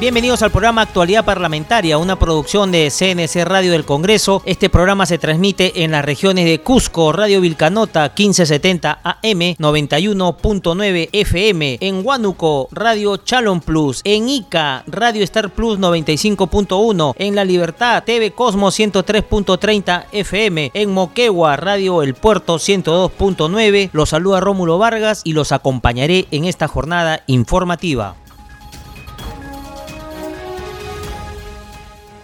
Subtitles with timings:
[0.00, 4.42] Bienvenidos al programa Actualidad Parlamentaria, una producción de CNC Radio del Congreso.
[4.44, 11.78] Este programa se transmite en las regiones de Cusco, Radio Vilcanota 1570 AM 91.9 FM,
[11.80, 18.30] en Huánuco, Radio Chalon Plus, en Ica, Radio Star Plus 95.1, en La Libertad, TV
[18.30, 23.90] Cosmos 103.30 FM, en Moquegua, Radio El Puerto 102.9.
[23.92, 28.14] Los saluda Rómulo Vargas y los acompañaré en esta jornada informativa.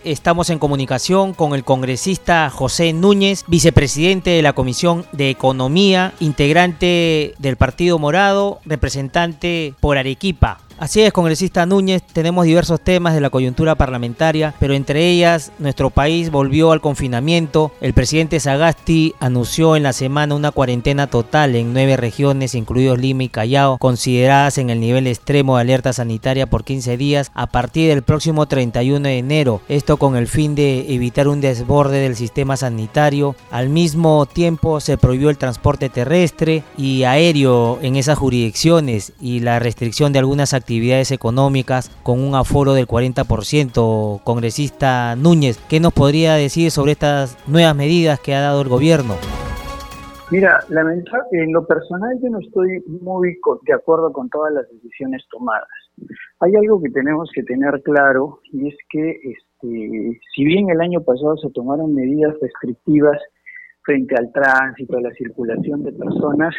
[0.04, 7.34] Estamos en comunicación con el congresista José Núñez, vicepresidente de la Comisión de Economía, integrante
[7.38, 10.58] del Partido Morado, representante por Arequipa.
[10.76, 15.90] Así es, congresista Núñez, tenemos diversos temas de la coyuntura parlamentaria, pero entre ellas nuestro
[15.90, 17.70] país volvió al confinamiento.
[17.80, 23.22] El presidente Sagasti anunció en la semana una cuarentena total en nueve regiones, incluidos Lima
[23.22, 27.88] y Callao, consideradas en el nivel extremo de alerta sanitaria por 15 días a partir
[27.90, 29.60] del próximo 31 de enero.
[29.68, 33.36] Esto con el fin de evitar un desborde del sistema sanitario.
[33.52, 39.60] Al mismo tiempo se prohibió el transporte terrestre y aéreo en esas jurisdicciones y la
[39.60, 44.22] restricción de algunas actividades actividades económicas con un aforo del 40%.
[44.24, 49.14] Congresista Núñez, ¿qué nos podría decir sobre estas nuevas medidas que ha dado el gobierno?
[50.30, 50.60] Mira,
[51.32, 55.68] en lo personal yo no estoy muy de acuerdo con todas las decisiones tomadas.
[56.40, 61.02] Hay algo que tenemos que tener claro y es que este, si bien el año
[61.02, 63.20] pasado se tomaron medidas restrictivas
[63.82, 66.54] frente al tránsito, a la circulación de personas,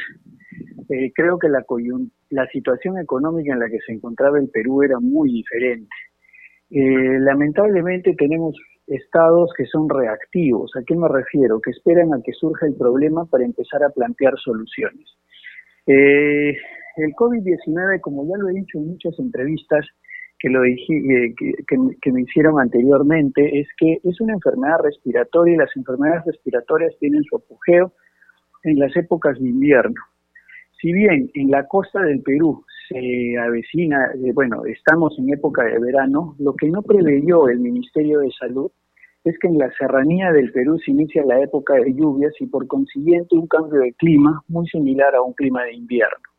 [0.89, 5.31] eh, creo que la, situación económica en la que se encontraba el Perú era muy
[5.31, 5.95] diferente.
[6.69, 8.55] Eh, lamentablemente tenemos
[8.87, 10.71] estados que son reactivos.
[10.75, 11.59] ¿A qué me refiero?
[11.59, 15.05] Que esperan a que surja el problema para empezar a plantear soluciones.
[15.87, 16.55] Eh,
[16.97, 19.85] el COVID-19, como ya lo he dicho en muchas entrevistas
[20.39, 26.25] que, lo que, me hicieron anteriormente, es que es una enfermedad respiratoria y las enfermedades
[26.25, 27.93] respiratorias tienen su apogeo
[28.63, 30.01] en las épocas de invierno.
[30.85, 35.79] Si bien en la costa del Perú se avecina, eh, bueno, estamos en época de
[35.79, 38.69] verano, lo que no preveyó el Ministerio de Salud
[39.23, 42.67] es que en la serranía del Perú se inicia la época de lluvias y por
[42.67, 46.29] consiguiente un cambio de clima muy similar a un clima de invierno.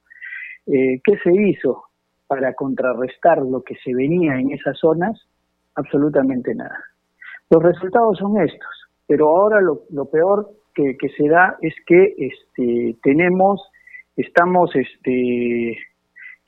[0.69, 1.83] Eh, ¿Qué se hizo
[2.29, 5.27] para contrarrestar lo que se venía en esas zonas?
[5.75, 6.79] Absolutamente nada.
[7.51, 12.97] Los resultados son estos, pero ahora lo, peor que, que, se da es que este,
[13.03, 13.61] tenemos
[14.17, 15.77] estamos, este,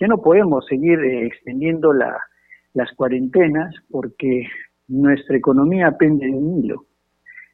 [0.00, 2.18] ya no podemos seguir eh, extendiendo la,
[2.74, 4.46] las cuarentenas porque
[4.88, 6.84] nuestra economía pende de un hilo.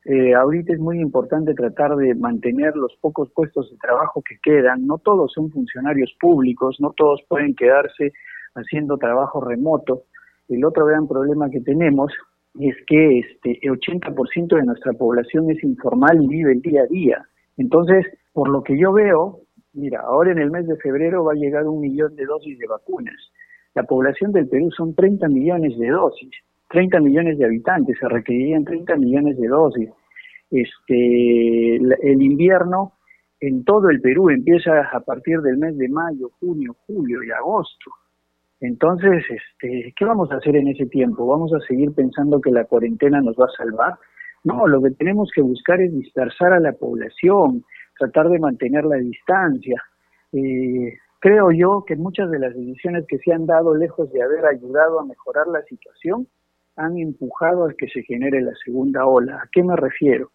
[0.05, 4.87] Eh, ahorita es muy importante tratar de mantener los pocos puestos de trabajo que quedan.
[4.87, 8.13] No todos son funcionarios públicos, no todos pueden quedarse
[8.55, 10.03] haciendo trabajo remoto.
[10.49, 12.13] El otro gran problema que tenemos
[12.61, 16.87] es que este, el 80% de nuestra población es informal y vive el día a
[16.87, 17.27] día.
[17.57, 19.41] Entonces, por lo que yo veo,
[19.75, 22.67] Mira, ahora en el mes de febrero va a llegar un millón de dosis de
[22.67, 23.17] vacunas.
[23.75, 26.31] La población del Perú son 30 millones de dosis,
[26.71, 29.91] 30 millones de habitantes, se requerirían 30 millones de dosis.
[30.51, 32.93] Este, el invierno
[33.41, 37.91] en todo el Perú empieza a partir del mes de mayo, junio, julio y agosto.
[38.61, 41.27] Entonces, este, ¿qué vamos a hacer en ese tiempo?
[41.27, 43.95] ¿Vamos a seguir pensando que la cuarentena nos va a salvar?
[44.45, 47.65] No, lo que tenemos que buscar es dispersar a la población,
[47.99, 49.83] tratar de mantener la distancia.
[51.21, 55.01] Creo yo que muchas de las decisiones que se han dado, lejos de haber ayudado
[55.01, 56.27] a mejorar la situación,
[56.77, 59.37] han empujado a que se genere la segunda ola.
[59.37, 60.31] ¿A qué me refiero?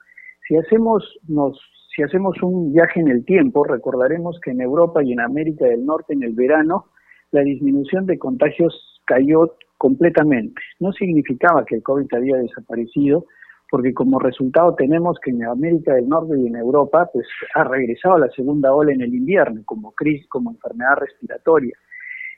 [0.47, 1.61] Si hacemos, nos,
[1.95, 5.85] si hacemos un viaje en el tiempo, recordaremos que en Europa y en América del
[5.85, 6.85] Norte en el verano
[7.31, 10.59] la disminución de contagios cayó completamente.
[10.79, 13.25] No significaba que el COVID había desaparecido,
[13.69, 18.17] porque como resultado tenemos que en América del Norte y en Europa pues ha regresado
[18.17, 21.75] la segunda ola en el invierno como crisis, como enfermedad respiratoria.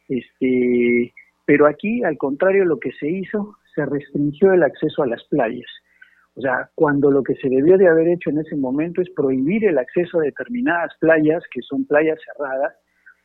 [0.10, 1.13] Este,
[1.45, 5.69] pero aquí al contrario lo que se hizo se restringió el acceso a las playas.
[6.36, 9.66] O sea, cuando lo que se debió de haber hecho en ese momento es prohibir
[9.66, 12.74] el acceso a determinadas playas que son playas cerradas,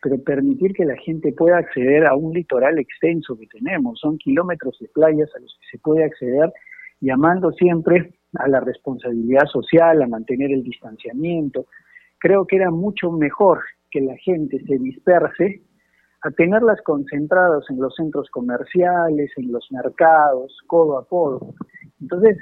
[0.02, 4.76] pero permitir que la gente pueda acceder a un litoral extenso que tenemos, son kilómetros
[4.80, 6.52] de playas a los que se puede acceder
[7.00, 11.66] llamando siempre a la responsabilidad social, a mantener el distanciamiento.
[12.18, 13.60] Creo que era mucho mejor
[13.90, 15.62] que la gente se disperse
[16.22, 21.54] a tenerlas concentradas en los centros comerciales, en los mercados, codo a codo.
[22.00, 22.36] Entonces,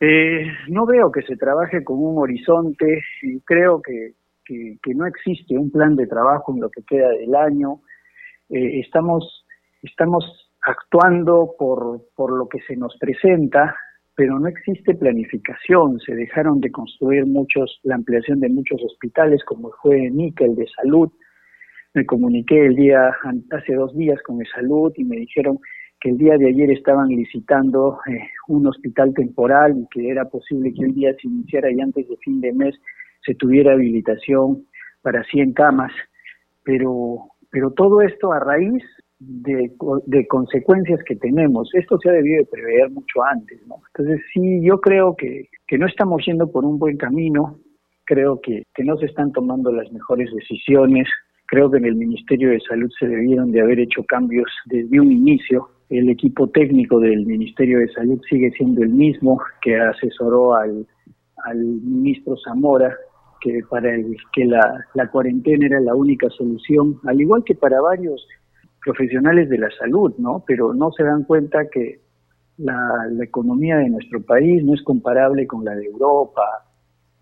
[0.00, 4.12] eh, no veo que se trabaje con un horizonte, y creo que,
[4.44, 7.80] que, no existe un plan de trabajo en lo que queda del año.
[8.50, 9.44] Eh, estamos,
[9.82, 13.76] estamos actuando por, por lo que se nos presenta,
[14.16, 16.00] pero no existe planificación.
[16.00, 21.10] Se dejaron de construir muchos, la ampliación de muchos hospitales, como fue Níquel de salud.
[21.94, 23.14] Me comuniqué el día,
[23.52, 25.60] hace dos días con el salud y me dijeron
[26.00, 30.74] que el día de ayer estaban licitando eh, un hospital temporal y que era posible
[30.74, 32.74] que el día se iniciara y antes de fin de mes
[33.24, 34.66] se tuviera habilitación
[35.00, 35.92] para 100 camas,
[36.64, 38.82] pero, pero todo esto a raíz
[39.18, 41.70] de, consecuencias que tenemos.
[41.74, 43.76] Esto se ha debido de prever mucho antes, ¿no?
[43.94, 47.58] Entonces sí, yo creo que, que no estamos yendo por un buen camino,
[48.04, 51.08] creo que, que no se están tomando las mejores decisiones,
[51.46, 55.12] creo que en el Ministerio de Salud se debieron de haber hecho cambios desde un
[55.12, 55.68] inicio.
[55.88, 60.86] El equipo técnico del Ministerio de Salud sigue siendo el mismo que asesoró al,
[61.44, 62.94] al ministro Zamora
[63.40, 67.80] que para el que la, la cuarentena era la única solución, al igual que para
[67.80, 68.26] varios
[68.86, 70.44] profesionales de la salud, ¿no?
[70.46, 71.98] Pero no se dan cuenta que
[72.58, 76.64] la, economía de nuestro país no es comparable con la de Europa,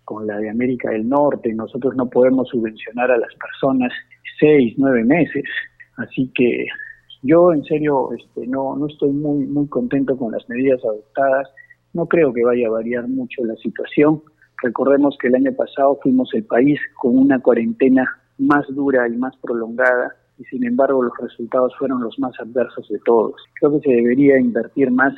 [0.03, 1.51] con la de América del Norte.
[1.53, 3.91] Nosotros no podemos subvencionar a las personas
[4.39, 5.43] seis, nueve meses.
[5.97, 6.67] Así que
[7.23, 11.49] yo en serio este, no, no estoy muy, muy contento con las medidas adoptadas.
[11.93, 14.21] No creo que vaya a variar mucho la situación.
[14.61, 18.07] Recordemos que el año pasado fuimos el país con una cuarentena
[18.37, 22.99] más dura y más prolongada y sin embargo los resultados fueron los más adversos de
[23.05, 23.35] todos.
[23.59, 25.13] Creo que se debería invertir más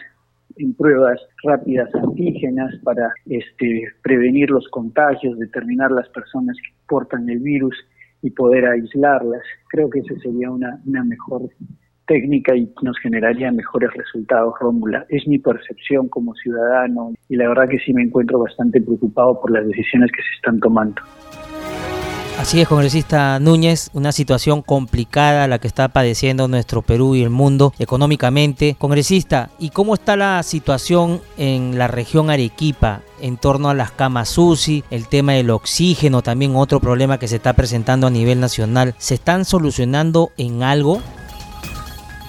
[0.55, 7.39] en pruebas rápidas antígenas para este, prevenir los contagios, determinar las personas que portan el
[7.39, 7.75] virus
[8.21, 9.43] y poder aislarlas.
[9.69, 11.49] Creo que esa sería una, una mejor
[12.07, 15.05] técnica y nos generaría mejores resultados, Rómula.
[15.09, 19.51] Es mi percepción como ciudadano y la verdad que sí me encuentro bastante preocupado por
[19.51, 21.01] las decisiones que se están tomando.
[22.39, 27.31] Así es, congresista Núñez, una situación complicada la que está padeciendo nuestro Perú y el
[27.31, 28.75] mundo económicamente.
[28.77, 34.37] Congresista, ¿y cómo está la situación en la región Arequipa en torno a las camas
[34.37, 38.93] UCI, el tema del oxígeno, también otro problema que se está presentando a nivel nacional?
[38.99, 41.01] ¿Se están solucionando en algo?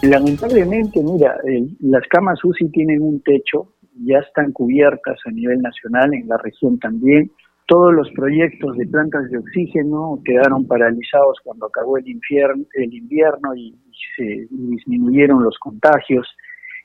[0.01, 1.37] Lamentablemente, mira,
[1.81, 3.75] las camas UCI tienen un techo,
[4.07, 7.31] ya están cubiertas a nivel nacional, en la región también
[7.69, 13.55] todos los proyectos de plantas de oxígeno quedaron paralizados cuando acabó el, infierno, el invierno
[13.55, 13.77] y,
[14.17, 16.27] se disminuyeron los contagios.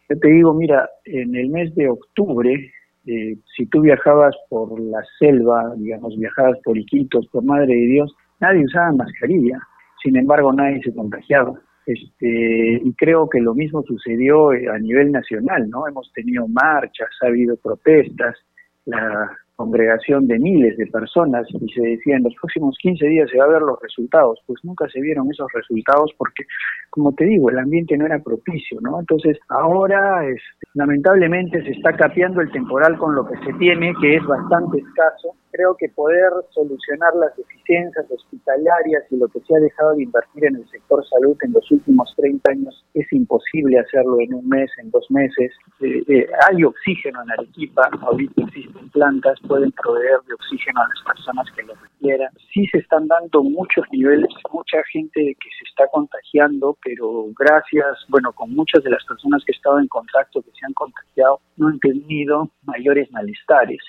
[0.09, 2.71] Yo te digo, mira, en el mes de octubre,
[3.05, 8.15] eh, si tú viajabas por la selva, digamos, viajabas por Iquitos, por Madre de Dios,
[8.39, 9.59] nadie usaba mascarilla.
[10.03, 11.53] Sin embargo, nadie se contagiaba.
[11.85, 15.87] Este, y creo que lo mismo sucedió a nivel nacional, ¿no?
[15.87, 18.35] Hemos tenido marchas, ha habido protestas,
[18.85, 23.37] la congregación de miles de personas y se decía en los próximos 15 días se
[23.37, 26.43] va a ver los resultados, pues nunca se vieron esos resultados porque,
[26.89, 28.99] como te digo, el ambiente no era propicio, ¿no?
[28.99, 30.41] Entonces ahora es,
[30.73, 35.35] lamentablemente se está capeando el temporal con lo que se tiene, que es bastante escaso.
[35.53, 40.45] Creo que poder solucionar las deficiencias hospitalarias y lo que se ha dejado de invertir
[40.45, 44.71] en el sector salud en los últimos 30 años es imposible hacerlo en un mes,
[44.79, 45.51] en dos meses.
[45.79, 51.15] Eh, eh, hay oxígeno en Arequipa, ahorita existen plantas, pueden proveer de oxígeno a las
[51.15, 52.31] personas que lo requieran.
[52.51, 58.33] Sí se están dando muchos niveles, mucha gente que se está contagiando, pero gracias, bueno,
[58.33, 61.67] con muchas de las personas que he estado en contacto que se han contagiado, no
[61.67, 63.83] han tenido mayores malestares.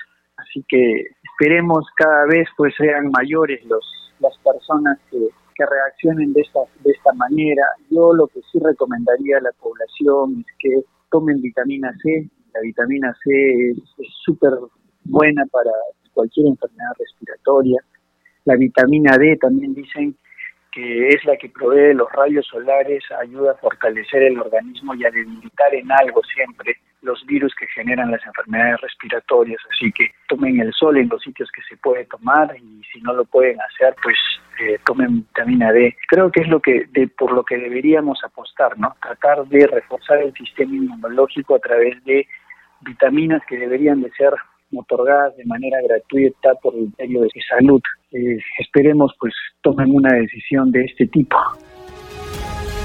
[0.45, 3.85] Así que esperemos cada vez pues sean mayores los
[4.21, 5.19] las personas que,
[5.55, 7.65] que reaccionen de esta de esta manera.
[7.91, 12.29] Yo lo que sí recomendaría a la población es que tomen vitamina C.
[12.55, 14.53] La vitamina C es súper
[15.05, 15.73] buena para
[16.13, 17.83] cualquier enfermedad respiratoria.
[18.45, 20.17] La vitamina D también dicen
[20.75, 25.11] que es la que provee los rayos solares, ayuda a fortalecer el organismo y a
[25.11, 29.61] debilitar en algo siempre los virus que generan las enfermedades respiratorias.
[29.71, 33.13] Así que tomen el sol en los sitios que se puede tomar y si no
[33.13, 34.17] lo pueden hacer, pues
[34.59, 35.97] eh, tomen vitamina D.
[36.09, 38.97] Creo que es lo que de, por lo que deberíamos apostar, ¿no?
[39.01, 42.27] Tratar de reforzar el sistema inmunológico a través de
[42.81, 44.33] vitaminas que deberían de ser
[44.77, 47.81] otorgadas de manera gratuita por el Ministerio de Salud.
[48.15, 51.37] Eh, esperemos pues tomen una decisión de este tipo.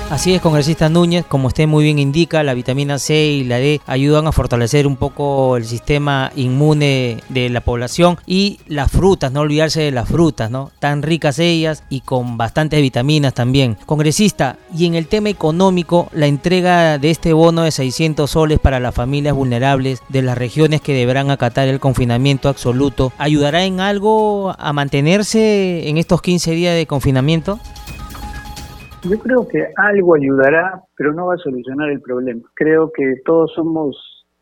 [0.10, 3.80] Así es, congresista Núñez, como usted muy bien indica, la vitamina C y la D
[3.86, 9.42] ayudan a fortalecer un poco el sistema inmune de la población y las frutas, no
[9.42, 10.72] olvidarse de las frutas, ¿no?
[10.80, 13.78] Tan ricas ellas y con bastantes vitaminas también.
[13.86, 18.80] Congresista, y en el tema económico, la entrega de este bono de 600 soles para
[18.80, 24.56] las familias vulnerables de las regiones que deberán acatar el confinamiento absoluto, ¿ayudará en algo
[24.58, 27.60] a mantenerse en estos 15 días de confinamiento?
[29.04, 32.42] Yo creo que algo ayudará, pero no va a solucionar el problema.
[32.54, 33.96] Creo que todos somos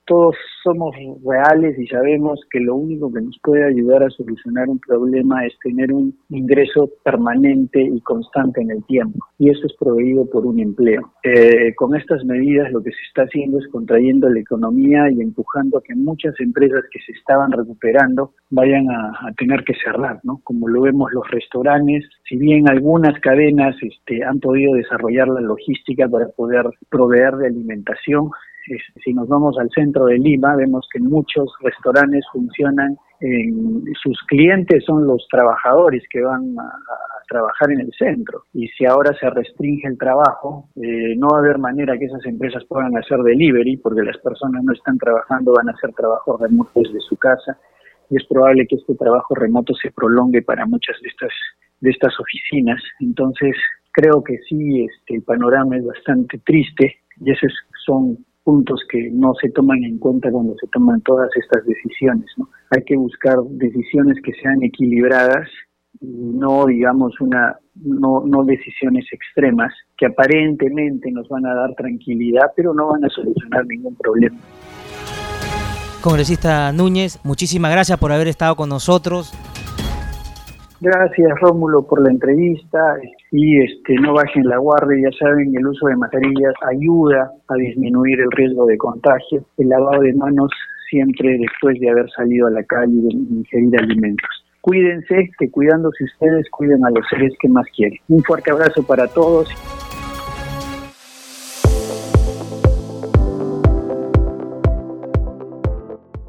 [0.08, 4.80] todos somos reales y sabemos que lo único que nos puede ayudar a solucionar un
[4.80, 9.20] problema es tener un ingreso permanente y constante en el tiempo.
[9.38, 11.12] Y eso es proveído por un empleo.
[11.24, 15.78] Eh, con estas medidas lo que se está haciendo es contrayendo la economía y empujando
[15.78, 20.40] a que muchas empresas que se estaban recuperando vayan a, tener que cerrar, ¿no?
[20.44, 26.08] Como lo vemos los restaurantes, si bien algunas cadenas este, han podido desarrollar la logística
[26.08, 28.32] para poder proveer de alimentación,
[29.04, 34.84] si nos vamos al centro de Lima, vemos que muchos restaurantes funcionan, en, sus clientes
[34.86, 36.72] son los trabajadores que van a,
[37.28, 38.44] trabajar en el centro.
[38.54, 42.26] Y si ahora se restringe el trabajo, eh, no va a haber manera que esas
[42.26, 46.72] empresas puedan hacer delivery, porque las personas no están trabajando, van a hacer trabajo remoto
[46.76, 47.58] desde su casa.
[48.10, 51.34] Y es probable que este trabajo remoto se prolongue para muchas de estas,
[51.82, 52.82] de estas oficinas.
[53.02, 53.58] Entonces,
[53.92, 57.52] creo que sí, este, el panorama es bastante triste y esos
[57.86, 58.18] son
[58.48, 62.26] puntos que no se toman en cuenta cuando se toman todas estas decisiones.
[62.72, 65.50] Hay que buscar decisiones que sean equilibradas
[66.00, 72.74] no, digamos, una, no, no decisiones extremas que aparentemente nos van a dar tranquilidad, pero
[72.74, 74.38] no van a solucionar ningún problema.
[76.02, 79.34] Congresista Núñez, muchísimas gracias por haber estado con nosotros.
[80.80, 82.98] Gracias Rómulo por la entrevista
[83.32, 88.20] y este no bajen la guardia, ya saben, el uso de mascarillas ayuda a disminuir
[88.20, 90.52] el riesgo de contagio, el lavado de manos
[90.90, 94.30] siempre después de haber salido a la calle y de ingerir alimentos.
[94.62, 97.98] Cuídense, que cuidándose ustedes cuiden a los seres que más quieren.
[98.10, 99.50] Un fuerte abrazo para todos.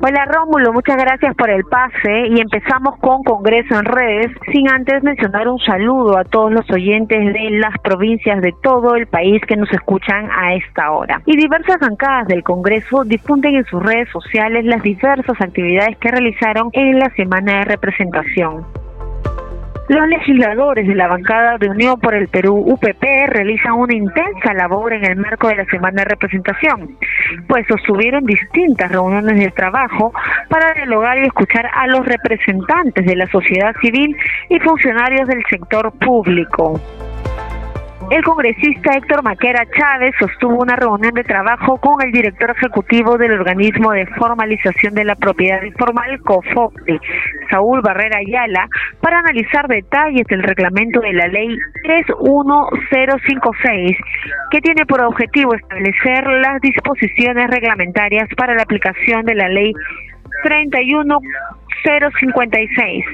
[0.00, 5.02] Hola Rómulo, muchas gracias por el pase y empezamos con Congreso en redes, sin antes
[5.02, 9.56] mencionar un saludo a todos los oyentes de las provincias de todo el país que
[9.56, 11.20] nos escuchan a esta hora.
[11.26, 16.70] Y diversas bancadas del Congreso difunden en sus redes sociales las diversas actividades que realizaron
[16.74, 18.87] en la semana de representación.
[19.88, 24.92] Los legisladores de la bancada de Unión por el Perú, UPP, realizan una intensa labor
[24.92, 26.98] en el marco de la semana de representación,
[27.48, 30.12] pues sostuvieron distintas reuniones de trabajo
[30.50, 34.14] para dialogar y escuchar a los representantes de la sociedad civil
[34.50, 36.78] y funcionarios del sector público.
[38.10, 43.32] El congresista Héctor Maquera Chávez sostuvo una reunión de trabajo con el director ejecutivo del
[43.32, 46.98] organismo de formalización de la propiedad informal COFOPE,
[47.50, 48.66] Saúl Barrera Ayala,
[49.02, 53.98] para analizar detalles del reglamento de la ley 31056,
[54.52, 59.74] que tiene por objetivo establecer las disposiciones reglamentarias para la aplicación de la ley
[61.82, 63.04] 31056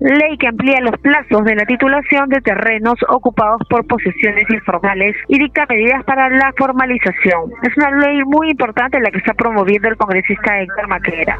[0.00, 5.38] ley que amplía los plazos de la titulación de terrenos ocupados por posesiones informales y
[5.38, 7.52] dicta medidas para la formalización.
[7.62, 11.38] Es una ley muy importante la que está promoviendo el congresista Héctor Maquera.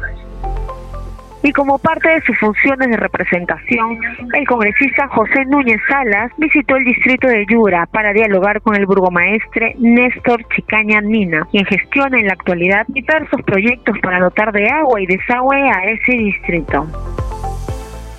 [1.43, 3.99] Y como parte de sus funciones de representación,
[4.33, 9.75] el congresista José Núñez Salas visitó el distrito de Yura para dialogar con el burgomaestre
[9.79, 15.07] Néstor Chicaña Nina, quien gestiona en la actualidad diversos proyectos para dotar de agua y
[15.07, 16.87] desagüe a ese distrito.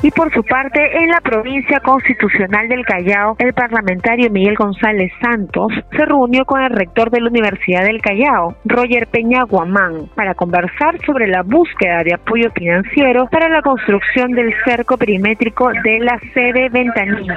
[0.03, 5.73] Y por su parte, en la provincia constitucional del Callao, el parlamentario Miguel González Santos
[5.97, 10.99] se reunió con el rector de la Universidad del Callao, Roger Peña Guamán, para conversar
[11.07, 16.69] sobre la búsqueda de apoyo financiero para la construcción del cerco perimétrico de la sede
[16.69, 17.37] Ventanilla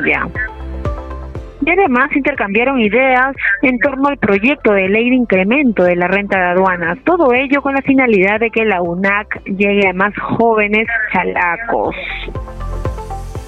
[1.66, 6.38] y además intercambiaron ideas en torno al proyecto de ley de incremento de la renta
[6.38, 10.88] de aduanas, todo ello con la finalidad de que la UNAC llegue a más jóvenes
[11.12, 11.96] chalacos.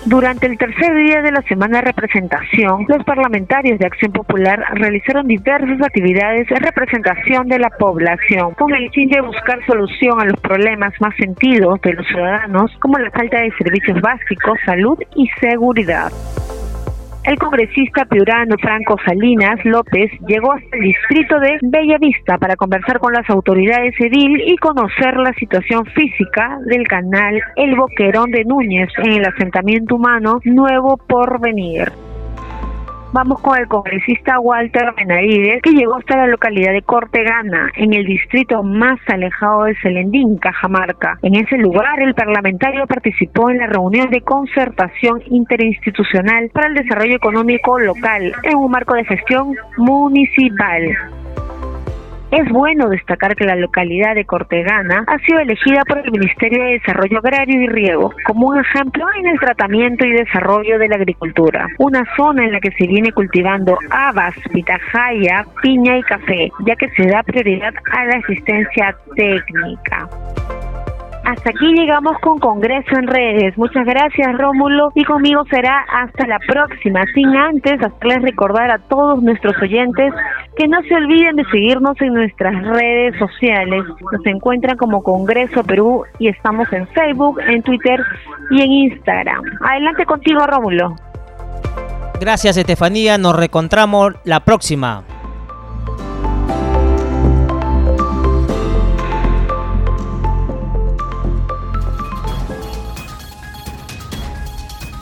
[0.07, 5.27] Durante el tercer día de la semana de representación, los parlamentarios de Acción Popular realizaron
[5.27, 10.39] diversas actividades de representación de la población, con el fin de buscar solución a los
[10.39, 16.09] problemas más sentidos de los ciudadanos, como la falta de servicios básicos, salud y seguridad.
[17.27, 23.11] El congresista piurano Franco Salinas López llegó hasta el distrito de Bellavista para conversar con
[23.11, 29.11] las autoridades edil y conocer la situación física del canal El Boquerón de Núñez en
[29.11, 32.06] el asentamiento humano Nuevo Porvenir.
[33.13, 38.05] Vamos con el congresista Walter Benavides, que llegó hasta la localidad de Cortegana, en el
[38.05, 41.17] distrito más alejado de Selendín, Cajamarca.
[41.21, 47.15] En ese lugar, el parlamentario participó en la reunión de concertación interinstitucional para el desarrollo
[47.15, 50.83] económico local en un marco de gestión municipal.
[52.29, 56.71] Es bueno destacar que la localidad de Cortegana ha sido elegida por el Ministerio de
[56.73, 61.67] Desarrollo Agrario y Riego como un ejemplo en el tratamiento y desarrollo de la agricultura,
[61.77, 66.89] una zona en la que se viene cultivando habas, pitahaya, piña y café, ya que
[66.89, 70.09] se da prioridad a la asistencia técnica.
[71.27, 73.57] Hasta aquí llegamos con Congreso en redes.
[73.57, 77.03] Muchas gracias Rómulo y conmigo será hasta la próxima.
[77.13, 80.13] Sin antes hacerles recordar a todos nuestros oyentes
[80.55, 83.83] que no se olviden de seguirnos en nuestras redes sociales.
[84.09, 88.01] Nos encuentran como Congreso Perú y estamos en Facebook, en Twitter
[88.49, 89.43] y en Instagram.
[89.69, 90.95] Adelante contigo Rómulo.
[92.21, 95.03] Gracias Estefanía, nos reencontramos la próxima.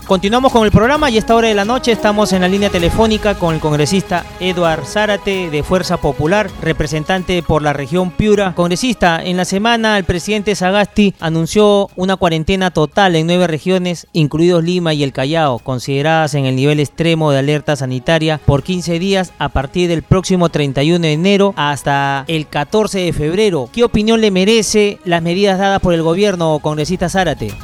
[0.08, 2.70] Continuamos con el programa y a esta hora de la noche estamos en la línea
[2.70, 8.54] telefónica con el congresista Eduard Zárate de Fuerza Popular, representante por la región Piura.
[8.54, 14.64] Congresista, en la semana el presidente Sagasti anunció una cuarentena total en nueve regiones, incluidos
[14.64, 19.34] Lima y el Callao, consideradas en el nivel extremo de alerta sanitaria por 15 días
[19.40, 23.70] a partir del próximo 31 de enero hasta el 14 de febrero.
[23.74, 27.56] ¿Qué opinión le merece las medidas dadas por el gobierno, congresista Zárate?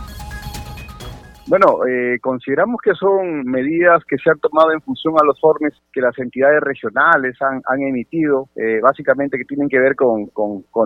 [1.52, 5.74] Bueno, eh, consideramos que son medidas que se han tomado en función a los informes
[5.92, 10.32] que las entidades regionales han, emitido, eh, básicamente que tienen que ver con,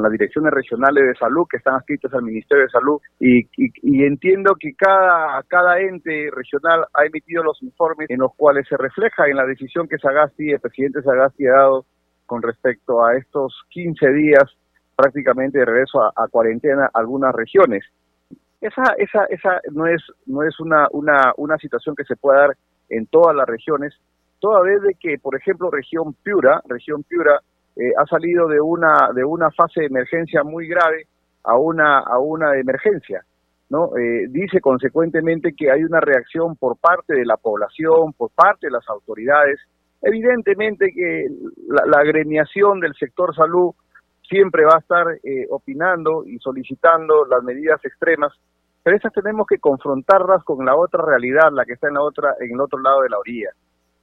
[0.02, 3.46] las direcciones regionales de salud que están adscritas al Ministerio de Salud y,
[4.04, 9.28] entiendo que cada, cada ente regional ha emitido los informes en los cuales se refleja
[9.28, 11.86] en la decisión que Sagasti, el presidente Sagasti ha dado
[12.26, 14.46] con respecto a estos 15 días
[14.96, 17.86] prácticamente de regreso a cuarentena algunas regiones.
[18.66, 22.58] Esa, esa, esa no es, no es una, una, una situación que se pueda dar
[22.90, 23.94] en todas las regiones,
[24.40, 27.40] toda vez de que, por ejemplo, región Piura, región Piura
[27.76, 31.06] eh, ha salido de una, de una fase de emergencia muy grave
[31.44, 33.24] a una, a una emergencia.
[33.70, 33.96] ¿no?
[33.98, 38.72] Eh, dice consecuentemente que hay una reacción por parte de la población, por parte de
[38.72, 39.60] las autoridades.
[40.02, 41.28] Evidentemente que
[41.68, 43.76] la, la agremiación del sector salud
[44.28, 48.34] siempre va a estar eh, opinando y solicitando las medidas extremas
[48.86, 52.36] pero esas tenemos que confrontarlas con la otra realidad, la que está en la otra,
[52.40, 53.50] en el otro lado de la orilla.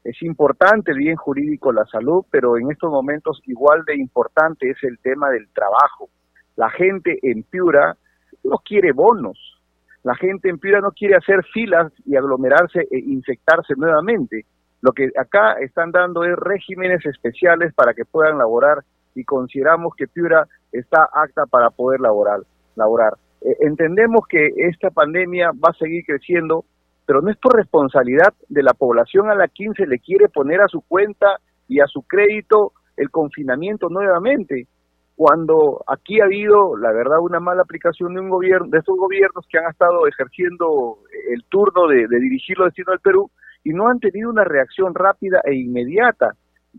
[0.03, 4.83] Es importante el bien jurídico, la salud, pero en estos momentos igual de importante es
[4.83, 6.11] el tema del trabajo.
[6.57, 7.97] La gente en Piura
[8.43, 9.39] no quiere bonos,
[10.03, 14.47] la gente en Piura no quiere hacer filas y aglomerarse e infectarse nuevamente.
[14.81, 18.79] Lo que acá están dando es regímenes especiales para que puedan laborar
[19.15, 22.41] y consideramos que Piura está apta para poder laborar.
[22.75, 23.13] laborar.
[23.45, 26.65] Eh, entendemos que esta pandemia va a seguir creciendo,
[27.07, 30.61] pero no es por responsabilidad de la población a la quien se le quiere poner
[30.61, 34.67] a su cuenta y a su crédito el confinamiento nuevamente,
[35.17, 39.47] cuando aquí ha habido, la verdad, una mala aplicación de un gobierno, de estos gobiernos
[39.49, 40.99] que han estado ejerciendo
[41.31, 43.31] el turno de, dirigir los destinos del Perú
[43.65, 46.35] y no han tenido una reacción rápida e inmediata.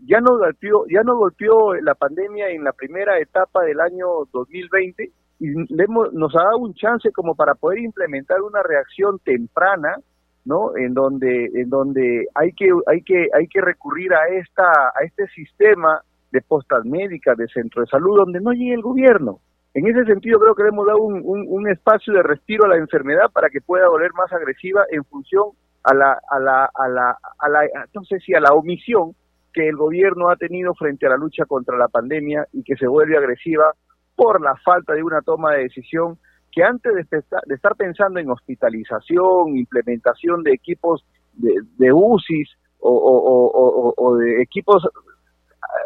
[0.06, 5.12] Ya no golpeó, ya no golpeó la pandemia en la primera etapa del año 2020
[5.40, 9.96] y nos ha dado un chance como para poder implementar una reacción temprana
[10.44, 15.02] no en donde en donde hay que hay que hay que recurrir a esta a
[15.04, 19.38] este sistema de postas médicas de centro de salud donde no llegue el gobierno.
[19.72, 22.76] En ese sentido creo que le hemos dado un, un, espacio de respiro a la
[22.76, 25.50] enfermedad para que pueda volver más agresiva en función
[25.82, 27.60] a la a la a la a la
[27.94, 29.14] no sé si a la omisión
[29.52, 32.86] que el gobierno ha tenido frente a la lucha contra la pandemia y que se
[32.86, 33.72] vuelve agresiva
[34.16, 36.18] por la falta de una toma de decisión
[36.52, 37.18] que antes de,
[37.54, 42.48] estar pensando en hospitalización, implementación de equipos de, de UCIs
[42.78, 44.86] o, de equipos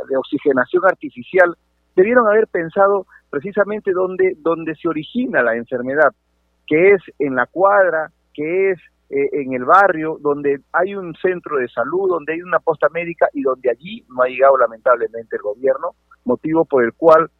[0.09, 1.57] de oxigenación artificial,
[1.97, 6.13] debieron haber pensado precisamente donde, donde se origina la enfermedad,
[6.67, 8.79] que es en la cuadra, que es
[9.11, 13.29] eh, en el barrio, donde hay un centro de salud, donde hay una posta médica
[13.33, 17.31] y donde allí no ha llegado lamentablemente el gobierno, motivo por el cual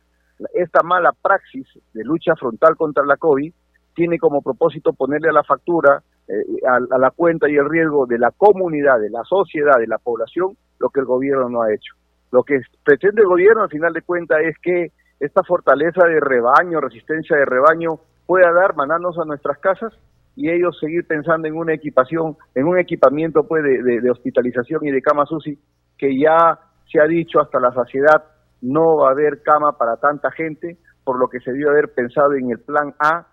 [0.55, 3.53] esta mala praxis de lucha frontal contra la COVID
[3.95, 8.19] tiene como propósito ponerle a la factura eh, a, la cuenta y el riesgo de
[8.19, 11.95] la comunidad, de la sociedad, de la población, lo que el gobierno no ha hecho.
[12.31, 16.81] Lo que pretende el gobierno, al final de cuentas, es que esta fortaleza de rebaño,
[16.81, 19.93] resistencia de rebaño, pueda dar, mandarnos a nuestras casas
[20.37, 25.03] y ellos seguir pensando en una equipación, en un equipamiento pues, de, hospitalización y de
[25.03, 25.59] cama UCI,
[25.97, 26.59] que ya
[26.93, 28.23] se ha dicho hasta la saciedad,
[28.61, 32.35] no va a haber cama para tanta gente, por lo que se dio haber pensado
[32.35, 33.27] en el plan A,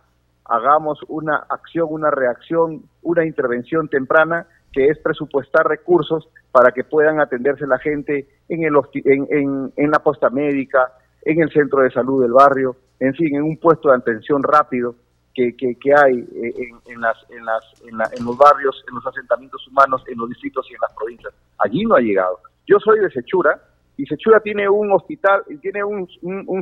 [0.45, 7.19] hagamos una acción, una reacción, una intervención temprana, que es presupuestar recursos para que puedan
[7.19, 8.73] atenderse la gente en, el,
[9.05, 10.91] en, en, la posta médica,
[11.23, 14.95] en el centro de salud del barrio, en fin, en un puesto de atención rápido
[15.33, 19.67] que, que, hay eh, en, en, las, en, las, en, los barrios, en los asentamientos
[19.67, 21.33] humanos, en los distritos y en las provincias.
[21.57, 22.39] Allí no ha llegado.
[22.65, 23.59] Yo soy de Sechura
[23.97, 26.07] y Sechura tiene un hospital, tiene un,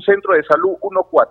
[0.02, 1.28] centro de salud 1-4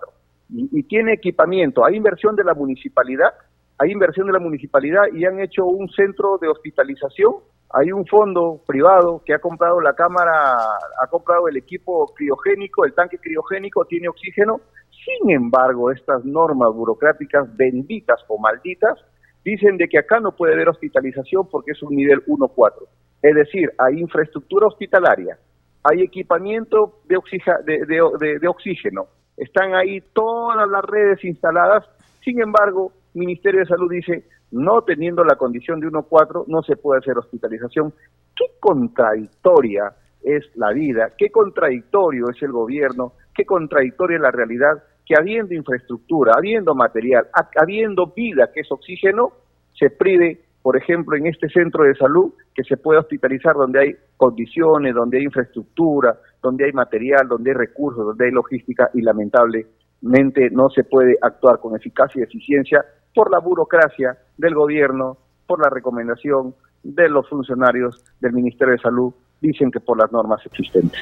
[0.50, 1.84] y, y tiene equipamiento.
[1.84, 3.32] Hay inversión de la municipalidad,
[3.78, 7.34] hay inversión de la municipalidad y han hecho un centro de hospitalización
[7.74, 10.56] hay un fondo privado que ha comprado la cámara,
[11.02, 14.60] ha comprado el equipo criogénico, el tanque criogénico, tiene oxígeno.
[14.90, 18.98] Sin embargo, estas normas burocráticas benditas o malditas
[19.42, 22.74] dicen de que acá no puede haber hospitalización porque es un nivel 1-4.
[23.22, 25.38] Es decir, hay infraestructura hospitalaria,
[25.84, 31.84] hay equipamiento de, de oxígeno, están ahí todas las redes instaladas.
[32.22, 37.00] Sin embargo, Ministerio de Salud dice, no teniendo la condición de 1.4 no se puede
[37.00, 37.92] hacer hospitalización.
[38.36, 41.12] ¿Qué contradictoria es la vida?
[41.16, 43.14] ¿Qué contradictorio es el gobierno?
[43.34, 44.82] ¿Qué contradictoria es la realidad?
[45.06, 47.28] Que habiendo infraestructura, habiendo material,
[47.60, 49.32] habiendo vida que es oxígeno,
[49.74, 53.96] se prive, por ejemplo, en este centro de salud, que se pueda hospitalizar donde hay
[54.16, 60.50] condiciones, donde hay infraestructura, donde hay material, donde hay recursos, donde hay logística y lamentablemente
[60.50, 65.68] no se puede actuar con eficacia y eficiencia por la burocracia del gobierno, por la
[65.68, 71.00] recomendación de los funcionarios del Ministerio de Salud, dicen que por las normas existentes.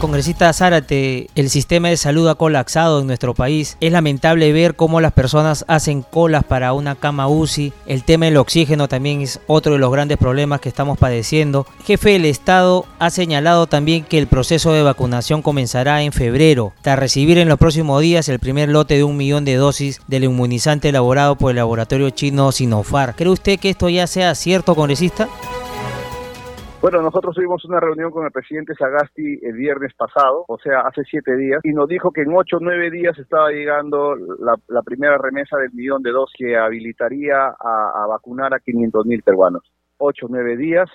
[0.00, 3.76] Congresista Zárate, el sistema de salud ha colapsado en nuestro país.
[3.80, 7.74] Es lamentable ver cómo las personas hacen colas para una cama UCI.
[7.84, 11.66] El tema del oxígeno también es otro de los grandes problemas que estamos padeciendo.
[11.84, 16.98] jefe del Estado ha señalado también que el proceso de vacunación comenzará en febrero, tras
[16.98, 20.88] recibir en los próximos días el primer lote de un millón de dosis del inmunizante
[20.88, 23.16] elaborado por el laboratorio chino Sinopharm.
[23.16, 25.28] ¿Cree usted que esto ya sea cierto, congresista?
[26.80, 31.02] Bueno, nosotros tuvimos una reunión con el presidente Sagasti el viernes pasado, o sea, hace
[31.04, 35.18] siete días, y nos dijo que en ocho o nueve días estaba llegando la, primera
[35.18, 39.62] remesa del millón de dos que habilitaría a, vacunar a 500 mil peruanos.
[39.98, 40.88] Ocho o nueve días,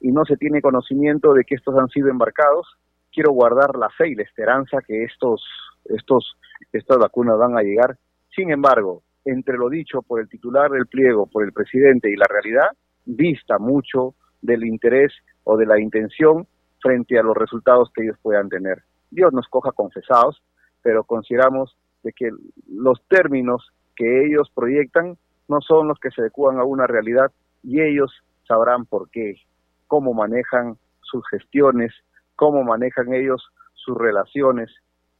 [0.00, 2.66] y no se tiene conocimiento de que estos han sido embarcados.
[3.12, 5.44] Quiero guardar la fe y la esperanza que estos,
[5.84, 6.38] estos,
[6.72, 7.98] estas vacunas van a llegar.
[8.34, 12.26] Sin embargo, entre lo dicho por el titular del pliego, por el presidente y la
[12.26, 12.68] realidad,
[13.04, 15.12] vista mucho del interés
[15.44, 16.46] o de la intención
[16.80, 18.82] frente a los resultados que ellos puedan tener.
[19.10, 20.42] Dios nos coja confesados,
[20.82, 22.30] pero consideramos de que
[22.68, 25.16] los términos que ellos proyectan
[25.48, 28.12] no son los que se adecuan a una realidad y ellos
[28.46, 29.34] sabrán por qué,
[29.86, 31.92] cómo manejan sus gestiones,
[32.36, 33.42] cómo manejan ellos
[33.74, 34.70] sus relaciones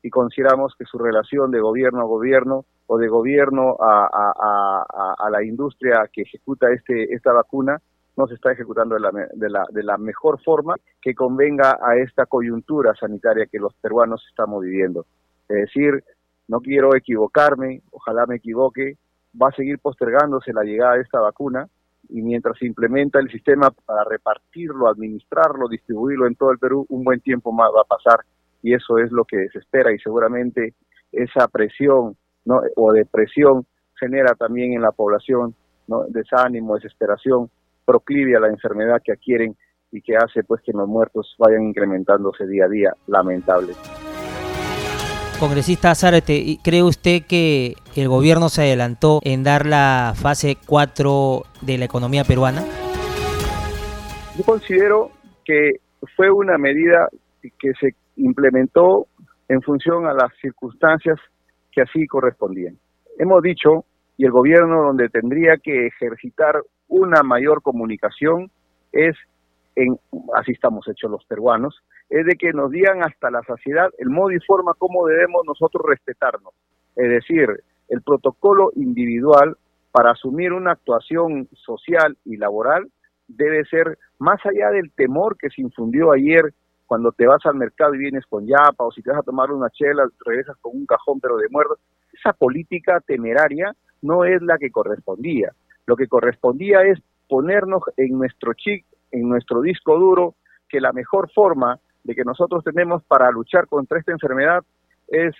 [0.02, 4.84] y consideramos que su relación de gobierno a gobierno o de gobierno a,
[5.18, 7.80] a la industria que ejecuta este, esta vacuna
[8.16, 11.96] no se está ejecutando de la, de la, de la mejor forma que convenga a
[11.96, 15.06] esta coyuntura sanitaria que los peruanos estamos viviendo.
[15.48, 16.02] Es decir,
[16.48, 18.96] no quiero equivocarme, ojalá me equivoque,
[19.40, 21.68] va a seguir postergándose la llegada de esta vacuna
[22.08, 27.04] y mientras se implementa el sistema para repartirlo, administrarlo, distribuirlo en todo el Perú, un
[27.04, 28.20] buen tiempo más va a pasar
[28.62, 30.74] y eso es lo que se espera y seguramente
[31.12, 32.62] esa presión ¿no?
[32.76, 33.66] o depresión
[33.98, 35.54] genera también en la población
[35.88, 36.04] ¿no?
[36.08, 37.50] desánimo, desesperación
[37.86, 39.56] proclive a la enfermedad que adquieren
[39.92, 43.72] y que hace pues que los muertos vayan incrementándose día a día, lamentable.
[45.38, 51.78] Congresista Zárate, ¿cree usted que el gobierno se adelantó en dar la fase 4 de
[51.78, 52.62] la economía peruana?
[54.36, 55.10] Yo considero
[55.44, 55.80] que
[56.16, 57.08] fue una medida
[57.42, 59.06] que se implementó
[59.48, 61.18] en función a las circunstancias
[61.70, 62.78] que así correspondían.
[63.18, 63.84] Hemos dicho,
[64.16, 68.50] y el gobierno donde tendría que ejercitar una mayor comunicación
[68.92, 69.16] es,
[69.74, 69.98] en,
[70.34, 74.30] así estamos hechos los peruanos, es de que nos digan hasta la saciedad el modo
[74.30, 76.54] y forma como debemos nosotros respetarnos.
[76.94, 77.48] Es decir,
[77.88, 79.56] el protocolo individual
[79.92, 82.88] para asumir una actuación social y laboral
[83.28, 86.52] debe ser más allá del temor que se infundió ayer
[86.86, 89.50] cuando te vas al mercado y vienes con yapa o si te vas a tomar
[89.50, 91.78] una chela regresas con un cajón pero de muerto.
[92.12, 95.52] Esa política temeraria no es la que correspondía
[95.86, 100.34] Lo que correspondía es ponernos en nuestro chip, en nuestro disco duro,
[100.68, 104.62] que la mejor forma de que nosotros tenemos para luchar contra esta enfermedad
[105.08, 105.34] es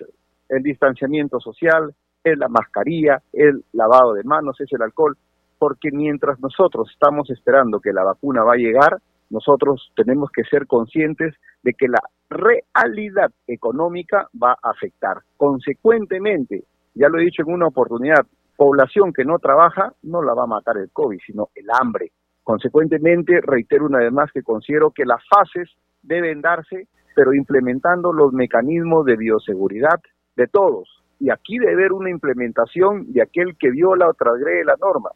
[0.48, 5.16] el distanciamiento social, es la mascarilla, el lavado de manos, es el alcohol,
[5.58, 8.98] porque mientras nosotros estamos esperando que la vacuna va a llegar,
[9.30, 15.18] nosotros tenemos que ser conscientes de que la realidad económica va a afectar.
[15.36, 18.26] Consecuentemente, ya lo he dicho en una oportunidad,
[18.56, 22.12] población que no trabaja no la va a matar el COVID, sino el hambre.
[22.42, 25.68] Consecuentemente, reitero una vez más que considero que las fases
[26.02, 30.00] deben darse, pero implementando los mecanismos de bioseguridad
[30.36, 31.02] de todos.
[31.18, 35.10] Y aquí debe haber una implementación de aquel que viola o transgrede la norma.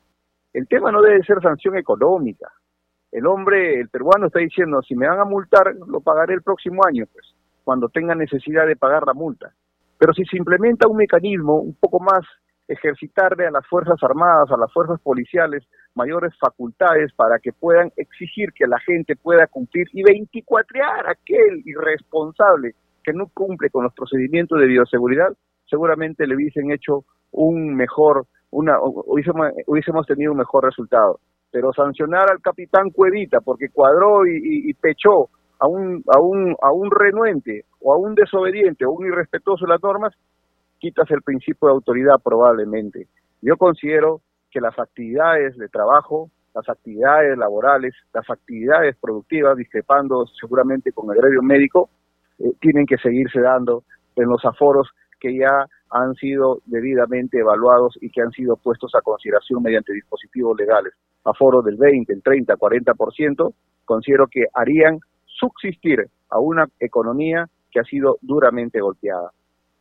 [0.52, 2.50] El tema no debe ser sanción económica.
[3.12, 6.82] El hombre, el peruano está diciendo, si me van a multar, lo pagaré el próximo
[6.86, 9.52] año, pues, cuando tenga necesidad de pagar la multa.
[9.98, 12.24] Pero si se implementa un mecanismo un poco más
[12.70, 18.52] ejercitarle a las Fuerzas Armadas, a las Fuerzas Policiales, mayores facultades para que puedan exigir
[18.52, 23.92] que la gente pueda cumplir y 24 a aquel irresponsable que no cumple con los
[23.94, 25.32] procedimientos de bioseguridad,
[25.68, 31.18] seguramente le hubiesen hecho un mejor, una, hubiésemos, hubiésemos tenido un mejor resultado.
[31.50, 35.28] Pero sancionar al capitán Cuevita porque cuadró y, pechó
[35.58, 39.72] a un, a, un, a un renuente o a un desobediente o un irrespetuoso de
[39.72, 40.14] las normas,
[40.80, 43.06] quitas el principio de autoridad probablemente.
[43.42, 50.90] Yo considero que las actividades de trabajo, las actividades laborales, las actividades productivas, discrepando seguramente
[50.92, 51.90] con el gremio médico,
[52.38, 53.84] eh, tienen que seguirse dando
[54.16, 54.88] en los aforos
[55.20, 60.56] que ya han sido debidamente evaluados y que han sido puestos a consideración mediante dispositivos
[60.58, 60.94] legales.
[61.24, 63.52] Aforos del 20, el 30, 40%,
[63.84, 69.30] considero que harían subsistir a una economía que ha sido duramente golpeada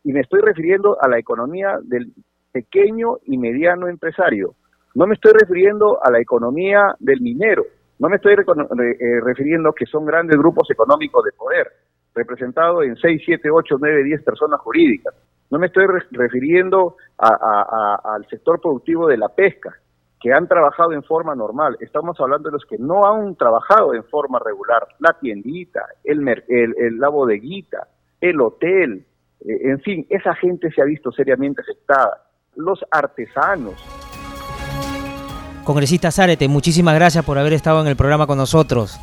[0.03, 2.13] y me estoy refiriendo a la economía del
[2.51, 4.55] pequeño y mediano empresario.
[4.95, 7.63] No me estoy refiriendo a la economía del minero,
[7.99, 11.67] no me estoy eh, refiriendo que son grandes grupos económicos de poder,
[12.15, 15.13] representados en 6, 7, 8, 9, 10 personas jurídicas.
[15.51, 19.73] No me estoy refiriendo al sector productivo de la pesca,
[20.19, 21.77] que han trabajado en forma normal.
[21.79, 24.87] Estamos hablando de los que no han trabajado en forma regular.
[24.99, 26.23] La tiendita, el,
[26.99, 27.87] la bodeguita,
[28.21, 29.05] el hotel,
[29.41, 32.25] en fin, esa gente se ha visto seriamente afectada.
[32.55, 33.75] Los artesanos.
[35.63, 38.99] Congresista Zárete, muchísimas gracias por haber estado en el programa con nosotros.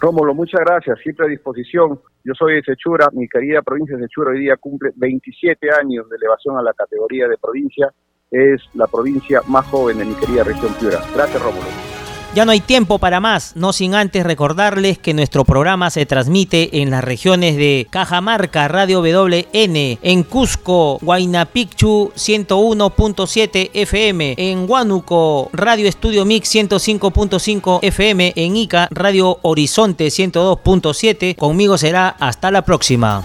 [0.00, 2.00] Rómulo, muchas gracias, siempre a disposición.
[2.24, 6.16] Yo soy de Sechura, mi querida provincia de Sechura hoy día cumple 27 años de
[6.16, 7.92] elevación a la categoría de provincia.
[8.30, 11.00] Es la provincia más joven de mi querida región Piura.
[11.14, 11.99] Gracias, Rómulo.
[12.32, 16.80] Ya no hay tiempo para más, no sin antes recordarles que nuestro programa se transmite
[16.80, 25.50] en las regiones de Cajamarca, Radio WN, en Cusco, Huayna Picchu 101.7 FM, en Huánuco,
[25.52, 31.34] Radio Estudio Mix 105.5 FM, en Ica, Radio Horizonte 102.7.
[31.34, 33.24] Conmigo será hasta la próxima.